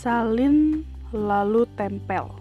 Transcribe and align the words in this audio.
salin 0.00 0.80
lalu 1.12 1.68
tempel. 1.76 2.32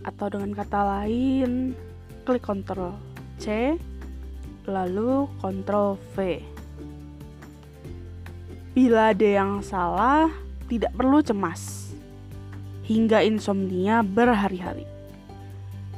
Atau 0.00 0.32
dengan 0.32 0.56
kata 0.56 0.80
lain, 0.80 1.76
klik 2.24 2.40
Ctrl 2.40 2.96
C 3.36 3.76
lalu 4.64 5.28
Ctrl 5.44 6.00
V. 6.16 6.40
Bila 8.72 9.12
ada 9.12 9.28
yang 9.28 9.60
salah, 9.60 10.32
tidak 10.72 10.96
perlu 10.96 11.20
cemas 11.20 11.92
hingga 12.88 13.20
insomnia 13.20 14.00
berhari-hari. 14.00 14.88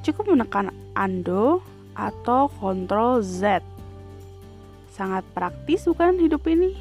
Cukup 0.03 0.35
menekan 0.35 0.75
Ando 0.99 1.63
atau 1.95 2.51
Ctrl 2.59 3.23
Z. 3.23 3.63
Sangat 4.91 5.23
praktis 5.31 5.87
bukan 5.87 6.19
hidup 6.19 6.43
ini? 6.51 6.75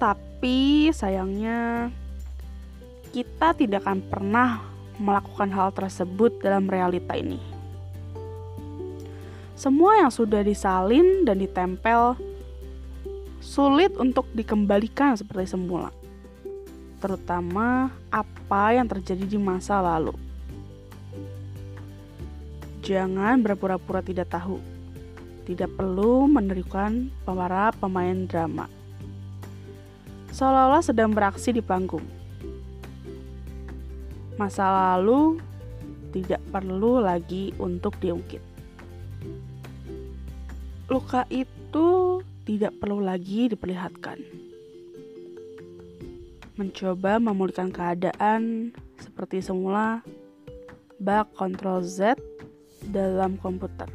Tapi 0.00 0.27
sayangnya 0.94 1.90
kita 3.10 3.56
tidak 3.58 3.82
akan 3.82 3.98
pernah 4.06 4.62
melakukan 5.02 5.50
hal 5.50 5.74
tersebut 5.74 6.38
dalam 6.38 6.70
realita 6.70 7.18
ini. 7.18 7.42
Semua 9.58 9.98
yang 9.98 10.12
sudah 10.14 10.46
disalin 10.46 11.26
dan 11.26 11.42
ditempel 11.42 12.14
sulit 13.42 13.90
untuk 13.98 14.30
dikembalikan 14.30 15.18
seperti 15.18 15.58
semula, 15.58 15.90
terutama 17.02 17.90
apa 18.06 18.78
yang 18.78 18.86
terjadi 18.86 19.26
di 19.26 19.38
masa 19.38 19.82
lalu. 19.82 20.14
Jangan 22.86 23.42
berpura-pura 23.42 23.98
tidak 23.98 24.30
tahu. 24.30 24.62
Tidak 25.42 25.74
perlu 25.74 26.28
menerikan 26.28 27.08
para 27.24 27.74
pemain 27.74 28.28
drama. 28.28 28.77
Seolah-olah 30.38 30.86
sedang 30.86 31.10
beraksi 31.10 31.50
di 31.50 31.58
panggung. 31.58 32.06
Masa 34.38 34.70
lalu 34.70 35.42
tidak 36.14 36.38
perlu 36.54 37.02
lagi 37.02 37.50
untuk 37.58 37.98
diungkit. 37.98 38.38
Luka 40.86 41.26
itu 41.26 42.22
tidak 42.46 42.70
perlu 42.78 43.02
lagi 43.02 43.50
diperlihatkan. 43.50 44.22
Mencoba 46.54 47.18
memulihkan 47.18 47.74
keadaan 47.74 48.70
seperti 49.02 49.42
semula, 49.42 50.06
bak 51.02 51.34
Ctrl 51.34 51.82
Z 51.82 52.14
dalam 52.94 53.42
komputer. 53.42 53.90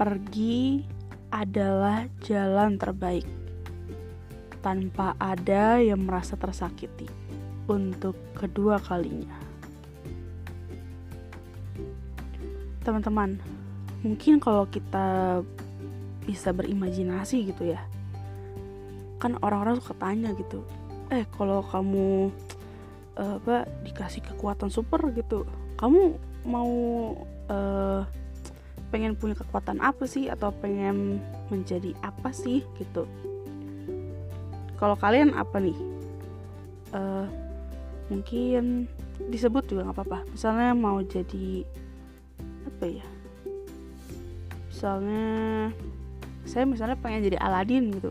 Pergi 0.00 0.88
adalah 1.28 2.08
jalan 2.24 2.80
terbaik 2.80 3.28
tanpa 4.60 5.16
ada 5.16 5.80
yang 5.80 6.04
merasa 6.04 6.36
tersakiti 6.36 7.08
untuk 7.68 8.16
kedua 8.36 8.80
kalinya. 8.80 9.36
Teman-teman, 12.80 13.36
mungkin 14.04 14.40
kalau 14.40 14.64
kita 14.68 15.40
bisa 16.24 16.52
berimajinasi 16.52 17.52
gitu 17.52 17.72
ya, 17.72 17.80
kan 19.20 19.36
orang-orang 19.44 19.80
suka 19.80 19.96
tanya 20.00 20.32
gitu, 20.36 20.64
eh 21.12 21.28
kalau 21.36 21.60
kamu 21.64 22.32
uh, 23.20 23.36
apa 23.40 23.68
dikasih 23.84 24.24
kekuatan 24.24 24.72
super 24.72 25.00
gitu, 25.12 25.44
kamu 25.76 26.16
mau 26.48 26.72
uh, 27.52 28.02
pengen 28.90 29.14
punya 29.14 29.38
kekuatan 29.38 29.78
apa 29.78 30.04
sih 30.04 30.26
atau 30.26 30.50
pengen 30.50 31.22
menjadi 31.48 31.94
apa 32.02 32.34
sih 32.34 32.66
gitu 32.76 33.06
kalau 34.80 34.96
kalian 34.96 35.36
apa 35.36 35.60
nih? 35.60 35.76
Uh, 36.90 37.28
mungkin 38.08 38.88
disebut 39.28 39.68
juga 39.68 39.86
nggak 39.86 39.96
apa-apa. 40.00 40.18
Misalnya 40.32 40.72
mau 40.72 41.04
jadi 41.04 41.68
apa 42.64 42.84
ya? 42.88 43.06
Misalnya 44.72 45.28
saya 46.48 46.64
misalnya 46.64 46.96
pengen 46.96 47.28
jadi 47.28 47.36
Aladin 47.36 47.92
gitu. 47.92 48.10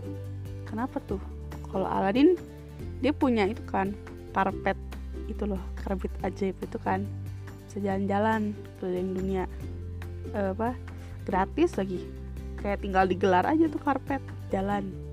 Kenapa 0.70 1.02
tuh? 1.02 1.20
Kalau 1.74 1.90
Aladin 1.90 2.38
dia 3.02 3.18
punya 3.18 3.50
itu 3.50 3.66
kan 3.66 3.98
karpet 4.30 4.78
itu 5.26 5.50
loh 5.50 5.60
karpet 5.82 6.14
ajaib 6.22 6.56
itu 6.62 6.78
kan. 6.78 7.02
Bisa 7.66 7.82
jalan-jalan 7.82 8.54
keliling 8.78 9.18
dunia 9.18 9.44
uh, 10.38 10.54
apa 10.54 10.78
gratis 11.26 11.74
lagi. 11.82 12.06
Kayak 12.62 12.86
tinggal 12.86 13.10
digelar 13.10 13.50
aja 13.50 13.66
tuh 13.66 13.82
karpet 13.82 14.22
jalan 14.54 15.09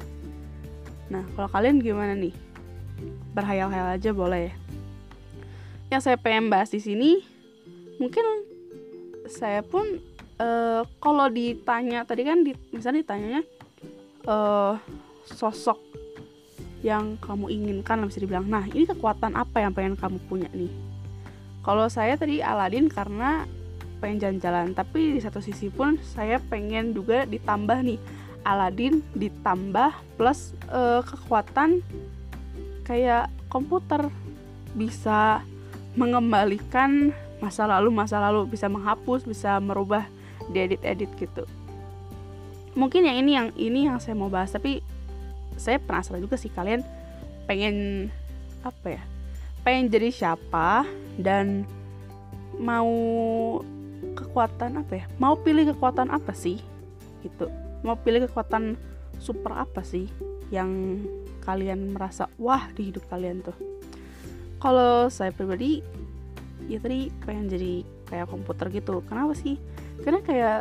nah 1.12 1.22
kalau 1.34 1.49
kalian 1.50 1.78
gimana 1.83 2.15
nih? 2.17 2.34
Berhayal-hayal 3.37 3.99
aja 4.00 4.11
boleh 4.11 4.50
ya. 4.50 4.55
Yang 5.93 6.00
saya 6.11 6.17
pengen 6.19 6.50
bahas 6.50 6.72
di 6.72 6.81
sini 6.83 7.22
mungkin 7.97 8.25
saya 9.27 9.62
pun 9.62 9.99
uh, 10.41 10.83
kalau 11.03 11.27
ditanya 11.31 12.05
tadi 12.06 12.22
kan 12.27 12.43
di, 12.43 12.53
misalnya 12.71 13.03
ditanyanya 13.03 13.43
uh, 14.27 14.75
sosok 15.27 15.78
yang 16.84 17.19
kamu 17.19 17.50
inginkan 17.50 18.05
bisa 18.06 18.23
dibilang. 18.23 18.47
Nah 18.47 18.67
ini 18.71 18.87
kekuatan 18.87 19.34
apa 19.34 19.65
yang 19.65 19.73
pengen 19.75 19.99
kamu 19.99 20.19
punya 20.31 20.49
nih? 20.55 20.71
Kalau 21.67 21.91
saya 21.91 22.15
tadi 22.15 22.38
Aladin 22.38 22.87
karena 22.87 23.43
pengen 23.99 24.23
jalan-jalan, 24.23 24.77
tapi 24.77 25.19
di 25.19 25.21
satu 25.25 25.43
sisi 25.43 25.67
pun 25.73 25.99
saya 25.99 26.38
pengen 26.38 26.94
juga 26.94 27.27
ditambah 27.27 27.83
nih 27.83 27.99
Aladin 28.47 29.03
ditambah 29.19 29.91
plus 30.15 30.55
uh, 30.71 31.03
kekuatan 31.03 31.83
kayak 32.87 33.27
komputer. 33.51 34.07
Bisa 34.79 35.43
mengembalikan 35.99 37.11
masa 37.43 37.67
lalu 37.67 37.91
masa 37.91 38.23
lalu 38.23 38.47
bisa 38.47 38.71
menghapus 38.71 39.27
bisa 39.27 39.59
merubah 39.59 40.06
diedit-edit 40.55 41.11
gitu. 41.19 41.43
Mungkin 42.79 43.09
yang 43.09 43.17
ini 43.19 43.31
yang 43.35 43.49
ini 43.59 43.81
yang 43.91 43.99
saya 43.99 44.15
mau 44.15 44.31
bahas 44.31 44.55
tapi 44.55 44.85
saya 45.56 45.81
penasaran 45.81 46.23
juga 46.23 46.37
sih 46.39 46.53
kalian 46.53 46.87
pengen 47.51 48.09
apa 48.62 49.01
ya? 49.01 49.03
Pengen 49.67 49.91
jadi 49.91 50.12
siapa 50.12 50.87
dan 51.19 51.67
mau 52.61 52.93
kekuatan 54.15 54.85
apa 54.85 54.93
ya? 55.03 55.05
Mau 55.17 55.35
pilih 55.41 55.73
kekuatan 55.73 56.12
apa 56.12 56.37
sih? 56.37 56.61
Gitu 57.25 57.66
mau 57.82 57.98
pilih 57.98 58.28
kekuatan 58.28 58.78
super 59.16 59.56
apa 59.56 59.81
sih 59.81 60.09
yang 60.53 61.03
kalian 61.42 61.94
merasa 61.94 62.31
wah 62.38 62.70
di 62.75 62.92
hidup 62.92 63.06
kalian 63.10 63.42
tuh. 63.42 63.56
Kalau 64.62 65.10
saya 65.12 65.31
pribadi 65.34 65.82
ya 66.66 66.81
tadi 66.82 67.12
pengen 67.22 67.47
jadi 67.50 67.72
kayak 68.10 68.31
komputer 68.31 68.66
gitu. 68.72 69.03
Kenapa 69.06 69.34
sih? 69.37 69.59
Karena 70.03 70.20
kayak 70.22 70.60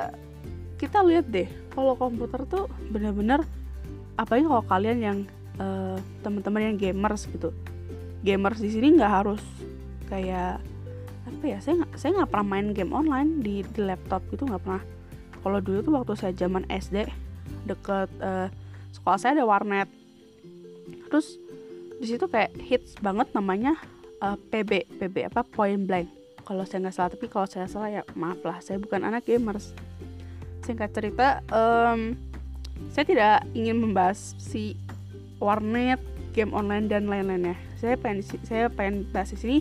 kita 0.76 1.00
lihat 1.02 1.32
deh 1.32 1.48
kalau 1.72 1.96
komputer 1.96 2.44
tuh 2.46 2.68
bener-bener 2.92 3.42
apalagi 4.20 4.46
kalau 4.48 4.64
kalian 4.68 5.00
yang 5.00 5.18
uh, 5.58 5.98
teman-teman 6.22 6.74
yang 6.74 6.78
gamers 6.78 7.28
gitu. 7.32 7.52
Gamers 8.26 8.60
di 8.60 8.70
sini 8.74 8.98
nggak 8.98 9.14
harus 9.24 9.42
kayak 10.10 10.62
apa 11.26 11.44
ya 11.50 11.58
saya 11.58 11.82
nggak 11.82 11.94
saya 11.98 12.12
nggak 12.22 12.30
pernah 12.30 12.48
main 12.48 12.68
game 12.70 12.94
online 12.94 13.42
di, 13.42 13.66
di 13.66 13.82
laptop 13.82 14.22
gitu 14.30 14.46
nggak 14.46 14.62
pernah 14.62 14.84
kalau 15.46 15.62
dulu 15.62 15.86
tuh 15.86 15.94
waktu 15.94 16.18
saya 16.18 16.34
zaman 16.34 16.66
SD 16.74 17.06
deket 17.70 18.10
uh, 18.18 18.50
sekolah 18.98 19.22
saya 19.22 19.38
ada 19.38 19.46
warnet. 19.46 19.86
Terus 21.14 21.38
di 22.02 22.10
situ 22.10 22.26
kayak 22.26 22.58
hits 22.58 22.98
banget 22.98 23.30
namanya 23.38 23.78
uh, 24.26 24.34
eh, 24.34 24.38
PB 24.42 24.98
PB 24.98 25.30
apa? 25.30 25.46
Point 25.46 25.86
Blank. 25.86 26.10
Kalau 26.42 26.66
saya 26.66 26.90
nggak 26.90 26.96
salah 26.98 27.12
tapi 27.14 27.30
kalau 27.30 27.46
saya 27.46 27.70
salah 27.70 27.94
ya 27.94 28.02
maaf 28.18 28.42
lah 28.42 28.58
saya 28.58 28.82
bukan 28.82 29.06
anak 29.06 29.30
gamers. 29.30 29.78
Singkat 30.66 30.90
cerita 30.98 31.46
um, 31.54 32.18
saya 32.90 33.06
tidak 33.06 33.46
ingin 33.54 33.78
membahas 33.78 34.34
si 34.42 34.74
warnet 35.38 36.02
game 36.34 36.58
online 36.58 36.90
dan 36.90 37.06
lain-lainnya. 37.06 37.54
Saya 37.78 38.02
pengen 38.02 38.26
saya 38.26 38.66
pengen 38.74 39.06
bahas 39.14 39.30
di 39.30 39.38
sini 39.38 39.58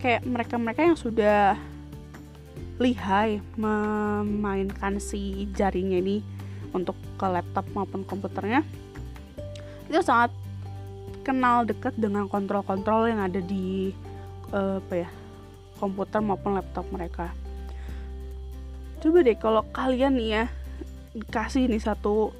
kayak 0.00 0.24
mereka-mereka 0.24 0.80
yang 0.80 0.96
sudah 0.96 1.60
lihai 2.82 3.38
memainkan 3.54 4.98
si 4.98 5.46
jaringnya 5.54 6.02
ini 6.02 6.16
untuk 6.74 6.98
ke 7.14 7.26
laptop 7.30 7.66
maupun 7.70 8.02
komputernya. 8.02 8.66
Itu 9.86 10.02
sangat 10.02 10.34
kenal 11.22 11.64
dekat 11.64 11.94
dengan 11.96 12.26
kontrol-kontrol 12.26 13.08
yang 13.08 13.22
ada 13.22 13.38
di 13.38 13.94
uh, 14.50 14.82
apa 14.82 15.06
ya 15.06 15.08
komputer 15.78 16.20
maupun 16.20 16.58
laptop 16.58 16.84
mereka. 16.90 17.30
Coba 18.98 19.22
deh 19.22 19.38
kalau 19.38 19.62
kalian 19.70 20.18
nih 20.18 20.28
ya 20.42 20.44
dikasih 21.14 21.70
nih 21.70 21.78
satu 21.78 22.34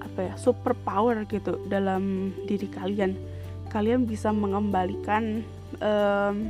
apa 0.00 0.32
ya 0.32 0.34
super 0.40 0.72
power 0.72 1.28
gitu 1.28 1.60
dalam 1.68 2.32
diri 2.48 2.66
kalian. 2.72 3.12
Kalian 3.68 4.08
bisa 4.08 4.32
mengembalikan 4.32 5.44
um, 5.84 6.48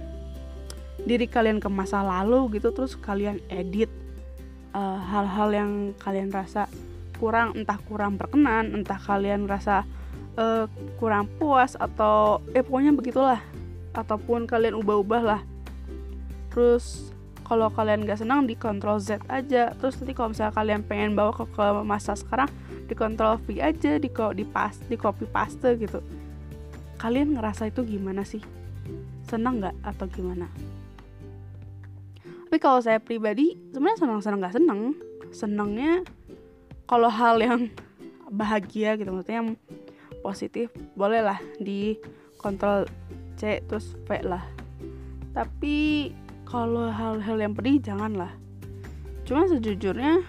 diri 1.05 1.29
kalian 1.29 1.61
ke 1.61 1.69
masa 1.69 2.01
lalu 2.01 2.57
gitu 2.57 2.73
terus 2.73 2.97
kalian 2.97 3.43
edit 3.53 3.93
eh, 4.73 4.99
hal-hal 5.13 5.51
uh, 5.53 5.57
yang 5.57 5.73
kalian 6.01 6.33
rasa 6.33 6.71
kurang 7.21 7.57
entah 7.57 7.81
kurang 7.85 8.17
berkenan 8.17 8.73
entah 8.73 9.01
kalian 9.01 9.45
rasa 9.49 9.85
uh, 10.37 10.65
kurang 11.01 11.27
puas 11.41 11.75
atau 11.77 12.45
eh 12.53 12.63
pokoknya 12.63 12.93
begitulah. 12.95 13.41
Ataupun 13.97 14.45
kalian 14.45 14.77
ubah-ubah 14.77 15.23
lah. 15.25 15.41
Terus 16.53 17.11
kalau 17.49 17.73
kalian 17.73 18.05
gak 18.05 18.21
senang 18.21 18.45
di 18.45 18.53
Ctrl 18.53 19.01
Z 19.01 19.25
aja. 19.27 19.73
Terus 19.73 19.97
nanti 19.99 20.13
kalau 20.13 20.37
misalnya 20.37 20.53
kalian 20.53 20.83
pengen 20.85 21.17
bawa 21.17 21.33
ke, 21.33 21.45
ke 21.49 21.65
masa 21.83 22.13
sekarang 22.13 22.53
di 22.87 22.95
Ctrl 22.95 23.41
V 23.41 23.47
aja 23.59 23.93
di 23.97 24.09
di 24.13 24.45
pas 24.45 24.77
di 24.77 24.97
copy 25.01 25.25
paste 25.25 25.81
gitu. 25.81 26.05
Kalian 27.01 27.37
ngerasa 27.37 27.73
itu 27.73 27.85
gimana 27.85 28.25
sih? 28.25 28.41
Senang 29.27 29.59
nggak 29.65 29.75
atau 29.83 30.07
gimana 30.07 30.47
tapi 32.57 32.73
kalau 32.73 32.81
saya 32.81 32.97
pribadi 32.97 33.53
sebenarnya 33.69 34.01
senang 34.01 34.21
senang 34.25 34.41
nggak 34.41 34.57
senang. 34.57 34.81
Senangnya 35.29 35.93
kalau 36.89 37.13
hal 37.13 37.37
yang 37.37 37.69
bahagia 38.33 38.97
gitu 38.97 39.13
maksudnya 39.13 39.45
yang 39.45 39.51
positif 40.25 40.73
bolehlah 40.97 41.37
di 41.61 42.01
kontrol 42.41 42.89
C 43.37 43.61
terus 43.69 43.93
V 44.09 44.25
lah. 44.25 44.41
Tapi 45.37 46.09
kalau 46.49 46.89
hal-hal 46.89 47.37
yang 47.37 47.53
pedih 47.53 47.77
janganlah 47.77 48.33
cuma 49.29 49.45
sejujurnya 49.53 50.25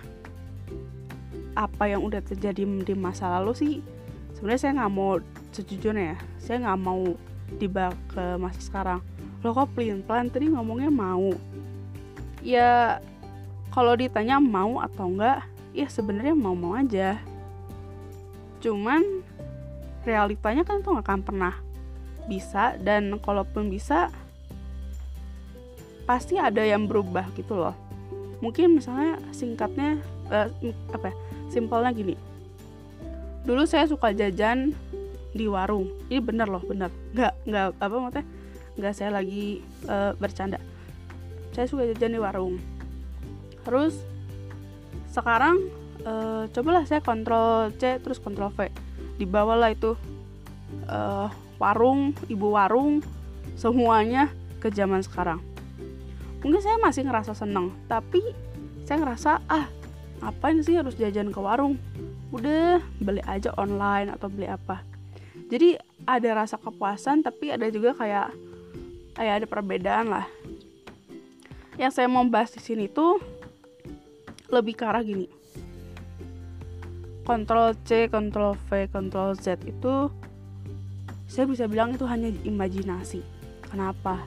apa 1.56 1.88
yang 1.88 2.04
udah 2.04 2.20
terjadi 2.28 2.68
di 2.68 2.92
masa 2.92 3.40
lalu 3.40 3.56
sih 3.56 3.74
sebenarnya 4.36 4.68
saya 4.68 4.84
nggak 4.84 4.92
mau 4.92 5.16
sejujurnya 5.56 6.04
ya 6.12 6.18
saya 6.44 6.58
nggak 6.68 6.80
mau 6.84 7.16
dibawa 7.56 7.96
ke 8.12 8.36
masa 8.36 8.60
sekarang. 8.60 9.00
Lo 9.48 9.56
kok 9.56 9.72
pelin 9.72 10.04
pelan 10.04 10.28
tadi 10.28 10.52
ngomongnya 10.52 10.92
mau 10.92 11.32
ya 12.48 13.04
kalau 13.76 14.00
ditanya 14.00 14.40
mau 14.40 14.80
atau 14.80 15.12
enggak 15.12 15.44
ya 15.76 15.92
sebenarnya 15.92 16.32
mau 16.32 16.56
mau 16.56 16.80
aja. 16.80 17.20
Cuman 18.64 19.04
realitanya 20.08 20.64
kan 20.64 20.80
tuh 20.80 20.96
nggak 20.96 21.06
akan 21.06 21.22
pernah 21.28 21.54
bisa 22.32 22.80
dan 22.80 23.20
kalaupun 23.20 23.68
bisa 23.68 24.08
pasti 26.08 26.40
ada 26.40 26.64
yang 26.64 26.88
berubah 26.88 27.28
gitu 27.36 27.60
loh. 27.60 27.76
Mungkin 28.40 28.80
misalnya 28.80 29.20
singkatnya 29.36 30.00
uh, 30.32 30.48
apa 30.96 31.12
ya, 31.12 31.16
simpelnya 31.52 31.92
gini. 31.92 32.16
Dulu 33.44 33.68
saya 33.68 33.92
suka 33.92 34.16
jajan 34.16 34.72
di 35.36 35.46
warung. 35.52 35.92
Ini 36.08 36.24
bener 36.24 36.48
loh 36.48 36.64
bener. 36.64 36.88
Nggak 37.12 37.34
nggak 37.44 37.66
apa 37.76 37.96
maksudnya? 38.00 38.26
Nggak 38.80 38.94
saya 38.96 39.12
lagi 39.12 39.60
uh, 39.92 40.16
bercanda 40.16 40.64
saya 41.58 41.66
suka 41.66 41.90
jajan 41.90 42.14
di 42.14 42.22
warung. 42.22 42.62
Terus 43.66 43.98
sekarang 45.10 45.58
uh, 46.06 46.46
cobalah 46.54 46.86
saya 46.86 47.02
kontrol 47.02 47.74
C 47.82 47.98
terus 47.98 48.22
kontrol 48.22 48.54
V. 48.54 48.70
Dibawalah 49.18 49.74
itu 49.74 49.98
uh, 50.86 51.34
warung 51.58 52.14
ibu 52.30 52.54
warung 52.54 53.02
semuanya 53.58 54.30
ke 54.62 54.70
zaman 54.70 55.02
sekarang. 55.02 55.42
Mungkin 56.46 56.62
saya 56.62 56.78
masih 56.78 57.10
ngerasa 57.10 57.34
seneng 57.34 57.74
tapi 57.90 58.22
saya 58.86 59.02
ngerasa 59.02 59.42
ah 59.50 59.66
ngapain 60.22 60.62
sih 60.62 60.78
harus 60.78 60.94
jajan 60.94 61.34
ke 61.34 61.42
warung? 61.42 61.82
Udah 62.30 62.86
beli 63.02 63.26
aja 63.26 63.50
online 63.58 64.14
atau 64.14 64.30
beli 64.30 64.46
apa. 64.46 64.86
Jadi 65.50 65.74
ada 66.06 66.38
rasa 66.38 66.62
kepuasan 66.62 67.26
tapi 67.26 67.50
ada 67.50 67.66
juga 67.74 67.98
kayak 67.98 68.30
kayak 69.18 69.34
ada 69.42 69.46
perbedaan 69.50 70.14
lah 70.14 70.37
yang 71.78 71.94
saya 71.94 72.10
mau 72.10 72.26
bahas 72.26 72.52
di 72.54 72.62
sini 72.62 72.90
tuh 72.90 73.22
lebih 74.50 74.74
ke 74.78 74.84
arah 74.86 75.06
gini 75.06 75.30
Ctrl 77.28 77.76
C, 77.84 78.08
Ctrl 78.08 78.56
V, 78.56 78.70
Ctrl 78.88 79.32
Z 79.36 79.60
itu 79.68 80.08
saya 81.28 81.44
bisa 81.44 81.68
bilang 81.68 81.92
itu 81.92 82.08
hanya 82.08 82.32
imajinasi. 82.48 83.20
Kenapa? 83.68 84.24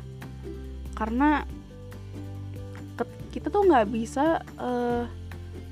Karena 0.93 1.49
kita 3.33 3.49
tuh 3.49 3.65
nggak 3.65 3.89
bisa 3.89 4.45
uh, 4.61 5.09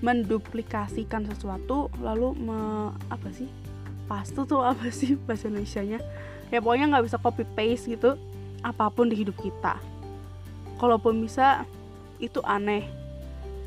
menduplikasikan 0.00 1.28
sesuatu 1.28 1.92
lalu 2.00 2.32
me, 2.38 2.58
apa 3.10 3.28
sih 3.34 3.50
pastu 4.06 4.46
tuh 4.46 4.62
apa 4.64 4.88
sih 4.88 5.18
bahasa 5.28 5.50
Indonesia 5.50 5.82
nya 5.84 6.00
ya 6.48 6.62
pokoknya 6.62 6.96
nggak 6.96 7.04
bisa 7.10 7.18
copy 7.18 7.44
paste 7.58 7.92
gitu 7.92 8.14
apa 8.62 8.88
pun 8.94 9.10
di 9.10 9.18
hidup 9.18 9.34
kita 9.42 9.76
kalaupun 10.78 11.20
bisa 11.20 11.66
itu 12.22 12.38
aneh. 12.46 12.86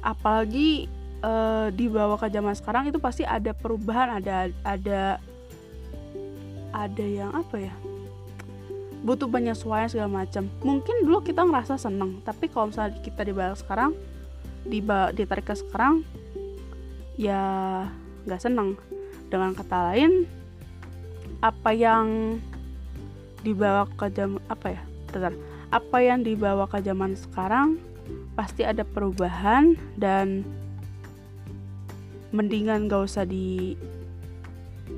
Apalagi 0.02 0.90
uh, 1.22 1.70
dibawa 1.70 2.18
ke 2.18 2.28
zaman 2.32 2.56
sekarang 2.58 2.90
itu 2.90 2.98
pasti 2.98 3.24
ada 3.28 3.54
perubahan 3.54 4.18
ada 4.18 4.50
ada 4.66 5.22
ada 6.72 7.06
yang 7.06 7.32
apa 7.36 7.70
ya? 7.70 7.74
Butuh 9.02 9.28
penyesuaian 9.28 9.90
segala 9.90 10.26
macam. 10.26 10.48
Mungkin 10.64 11.06
dulu 11.06 11.22
kita 11.22 11.46
ngerasa 11.46 11.78
seneng 11.78 12.24
tapi 12.24 12.50
kalau 12.50 12.72
misalnya 12.72 12.98
kita 13.04 13.22
dibalik 13.28 13.60
sekarang 13.60 13.94
ditarik 15.18 15.46
ke 15.46 15.56
sekarang 15.58 16.06
ya 17.20 17.42
nggak 18.26 18.42
seneng. 18.42 18.80
Dengan 19.32 19.56
kata 19.56 19.94
lain 19.94 20.28
apa 21.40 21.72
yang 21.72 22.38
dibawa 23.42 23.90
ke 23.98 24.10
jam 24.14 24.38
apa 24.50 24.78
ya? 24.78 24.82
Bentar. 25.12 25.51
Apa 25.72 25.98
yang 26.04 26.28
dibawa 26.28 26.68
ke 26.68 26.84
zaman 26.84 27.16
sekarang 27.16 27.80
pasti 28.36 28.68
ada 28.68 28.84
perubahan 28.84 29.80
dan 29.96 30.44
mendingan 32.36 32.92
gak 32.92 33.08
usah 33.08 33.24
di 33.28 33.76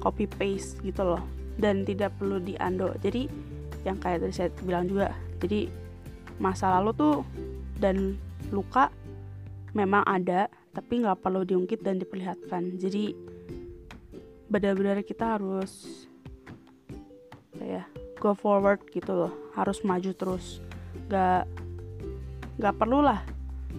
copy 0.02 0.26
paste 0.26 0.82
gitu 0.82 1.06
loh. 1.06 1.24
Dan 1.54 1.86
tidak 1.86 2.18
perlu 2.18 2.42
di 2.42 2.58
ando 2.58 2.90
jadi 2.98 3.30
yang 3.86 4.02
kayak 4.02 4.26
tadi 4.26 4.34
saya 4.34 4.50
bilang 4.66 4.90
juga 4.90 5.14
jadi 5.38 5.70
masa 6.42 6.82
lalu 6.82 6.98
tuh 6.98 7.16
dan 7.78 8.18
luka 8.50 8.90
memang 9.78 10.02
ada 10.10 10.50
tapi 10.74 11.06
nggak 11.06 11.22
perlu 11.22 11.46
diungkit 11.46 11.86
dan 11.86 12.02
diperlihatkan. 12.02 12.82
Jadi 12.82 13.14
benar-benar 14.50 15.06
kita 15.06 15.38
harus 15.38 16.06
ya 17.62 17.86
go 18.24 18.32
forward 18.32 18.80
gitu 18.96 19.12
loh. 19.12 19.34
Harus 19.52 19.84
maju 19.84 20.16
terus. 20.16 20.64
Nggak 21.12 21.44
nggak 22.56 22.76
perlu 22.80 23.04
lah 23.04 23.20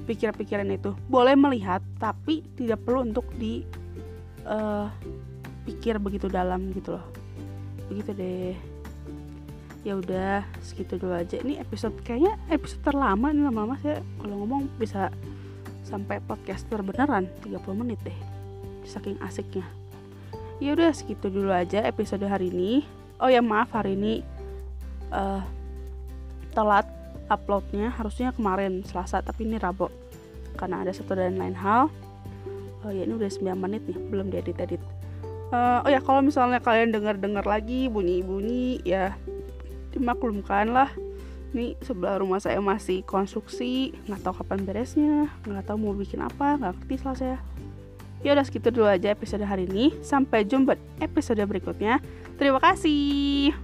pikiran-pikiran 0.04 0.68
itu. 0.68 0.92
Boleh 1.08 1.32
melihat 1.32 1.80
tapi 1.96 2.44
tidak 2.60 2.84
perlu 2.84 3.08
untuk 3.08 3.24
di 3.40 3.64
uh, 4.44 4.92
pikir 5.64 5.96
begitu 5.96 6.28
dalam 6.28 6.68
gitu 6.76 7.00
loh. 7.00 7.06
Begitu 7.88 8.12
deh. 8.12 8.52
Ya 9.84 9.96
udah 9.96 10.44
segitu 10.60 11.00
dulu 11.00 11.16
aja. 11.16 11.40
Ini 11.40 11.60
episode 11.64 11.96
kayaknya 12.04 12.36
episode 12.52 12.84
terlama 12.84 13.32
nih 13.32 13.48
lama-lama 13.48 13.76
saya 13.80 14.04
kalau 14.20 14.44
ngomong 14.44 14.68
bisa 14.76 15.08
sampai 15.84 16.20
podcaster 16.24 16.80
beneran 16.80 17.28
30 17.44 17.80
menit 17.80 18.00
deh. 18.04 18.16
Saking 18.84 19.16
asiknya. 19.24 19.64
Ya 20.60 20.72
udah 20.72 20.92
segitu 20.92 21.28
dulu 21.28 21.52
aja 21.52 21.84
episode 21.84 22.24
hari 22.24 22.48
ini. 22.48 22.84
Oh 23.20 23.28
ya 23.28 23.44
maaf 23.44 23.72
hari 23.76 23.96
ini 23.96 24.33
uh, 25.14 25.42
telat 26.52 26.86
uploadnya 27.30 27.94
harusnya 27.94 28.34
kemarin 28.34 28.82
Selasa 28.84 29.22
tapi 29.22 29.46
ini 29.46 29.56
Rabu. 29.56 29.88
Karena 30.54 30.82
ada 30.82 30.92
satu 30.94 31.14
dan 31.14 31.38
lain 31.38 31.56
hal. 31.56 31.90
Oh 32.84 32.92
ya 32.92 33.08
ini 33.08 33.16
udah 33.16 33.30
9 33.30 33.56
menit 33.56 33.82
nih 33.88 33.96
belum 34.12 34.28
diedit-edit. 34.28 34.82
Uh, 35.54 35.80
oh 35.86 35.90
ya 35.90 36.02
kalau 36.02 36.20
misalnya 36.20 36.58
kalian 36.58 36.90
dengar-dengar 36.90 37.46
lagi 37.46 37.86
bunyi-bunyi 37.88 38.82
ya 38.84 39.16
dimaklumkan 39.94 40.74
lah. 40.74 40.90
Ini 41.54 41.78
sebelah 41.86 42.18
rumah 42.18 42.42
saya 42.42 42.58
masih 42.58 43.06
konstruksi 43.06 43.94
nggak 44.10 44.26
tahu 44.26 44.42
kapan 44.42 44.66
beresnya 44.66 45.30
nggak 45.46 45.70
tahu 45.70 45.78
mau 45.78 45.94
bikin 45.94 46.18
apa 46.18 46.58
nggak 46.58 46.72
ngerti 46.82 46.96
lah 47.06 47.16
saya. 47.16 47.38
Ya 48.24 48.32
udah 48.32 48.44
segitu 48.44 48.72
dulu 48.72 48.88
aja 48.88 49.12
episode 49.12 49.44
hari 49.44 49.68
ini. 49.68 49.94
Sampai 50.00 50.48
jumpa 50.48 50.76
episode 50.98 51.44
berikutnya. 51.44 52.00
Terima 52.40 52.58
kasih 52.58 53.63